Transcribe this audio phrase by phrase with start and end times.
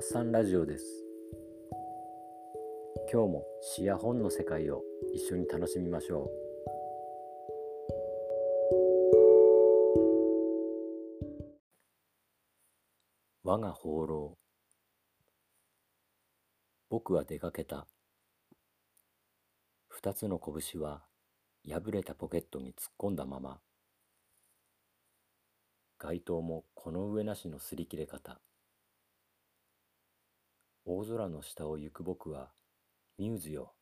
[0.00, 1.04] 発散ラジオです。
[3.12, 4.80] 今日も詩や本の世界を
[5.14, 6.28] 一緒に楽しみましょう。
[13.44, 14.38] 我が放浪。
[16.88, 17.86] 僕は出かけた。
[19.88, 21.02] 二つの拳は
[21.68, 23.60] 破れたポケットに突っ込んだまま。
[25.98, 28.40] 街灯もこの上なしの擦り切れ方。
[30.92, 32.50] 大空の下を行く僕は
[33.16, 33.74] ミューズよ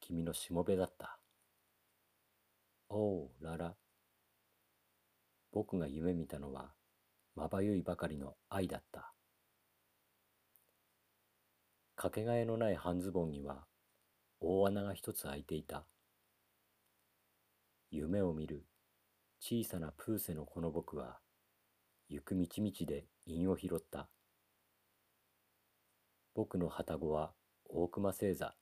[0.00, 1.20] 君のしもべだった。
[2.88, 3.76] おうララ。
[5.52, 6.72] 僕が夢見たのは
[7.36, 9.12] まばゆいばかりの愛だった。
[11.94, 13.64] かけがえのない半ズボンには
[14.40, 15.86] 大穴が一つ開いていた。
[17.92, 18.64] 夢を見る
[19.38, 21.20] 小さなプーセのこの僕は
[22.08, 24.08] 行く道々で韻を拾った。
[26.38, 27.32] 僕の旅籠は
[27.68, 28.54] 大熊星座。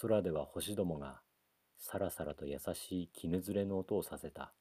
[0.00, 1.20] 空では星どもが
[1.78, 4.54] さらさらと優しい絹ずれの音をさせた。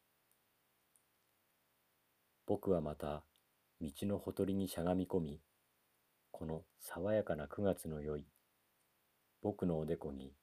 [2.48, 3.22] 僕はまた
[3.80, 5.40] 道のほとりにしゃがみ込み、
[6.32, 8.26] この爽やかな9月の宵、
[9.44, 10.34] 僕のおでこに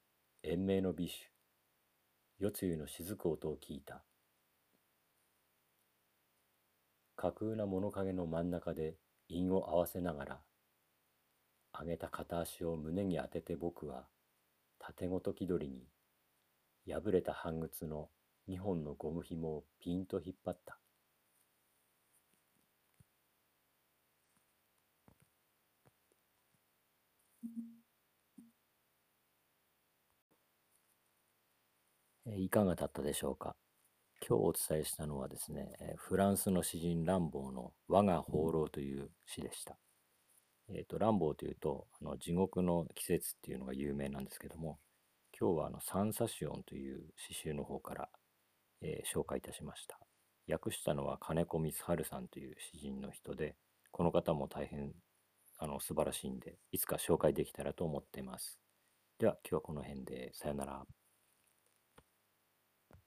[0.45, 1.33] 延命の美酒、
[2.39, 4.05] 夜露の雫音を聞いた。
[7.17, 8.95] 架空な物陰の真ん中で
[9.29, 10.41] 韻を合わせながら、
[11.81, 14.07] 上げた片足を胸に当てて僕は、
[14.79, 15.87] 縦ごと気取りに、
[16.95, 18.09] 破れた半靴の
[18.47, 20.79] 二本のゴム紐をピンと引っ張った。
[32.37, 33.55] いかがだったでしょうか？
[34.27, 39.77] 今日お伝えしたのはですね、フランスの詩人ランボーの我が放浪という詩でした。
[40.69, 44.79] えっ、ー、と、ランボーというと、あの地獄の季節っていうのが有名なんですけども、
[45.39, 48.09] 今日はあのサンサシオンという詩集の方から、
[48.81, 49.99] えー、紹介いたしました。
[50.49, 53.55] 訳したのは金子光晴さんという詩人の人で、
[53.91, 54.93] この方も大変
[55.59, 58.59] あの素晴らしいんで、いつか紹介できたらと思っています。
[59.19, 60.85] では今日はこの辺でさよなら。